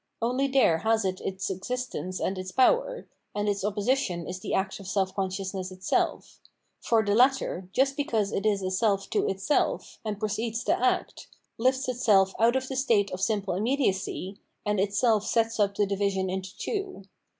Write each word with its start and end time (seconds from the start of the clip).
Only 0.19 0.47
there 0.47 0.79
has 0.79 1.05
it 1.05 1.21
its 1.23 1.51
existence 1.51 2.19
and 2.19 2.35
its 2.39 2.51
power; 2.51 3.05
and 3.35 3.47
its 3.47 3.63
opposition 3.63 4.27
is 4.27 4.39
the 4.39 4.51
act 4.51 4.79
of 4.79 4.87
seK 4.87 5.09
consciousness 5.13 5.71
itself. 5.71 6.39
For 6.79 7.05
the 7.05 7.13
latter, 7.13 7.69
just 7.71 7.95
because 7.95 8.31
it 8.31 8.43
is 8.43 8.63
a 8.63 8.71
self 8.71 9.11
to 9.11 9.27
itself, 9.29 9.99
and 10.03 10.19
proceeds 10.19 10.63
to 10.63 10.83
act, 10.83 11.27
lifts 11.59 11.87
itself 11.87 12.33
out 12.39 12.55
of 12.55 12.67
the 12.67 12.75
state 12.75 13.11
of 13.11 13.21
simple 13.21 13.53
immediacy, 13.53 14.39
and 14.65 14.79
itself 14.79 15.23
sets 15.27 15.59
up 15.59 15.75
the 15.75 15.85
division 15.85 16.31
into 16.31 16.57
two. 16.57 17.03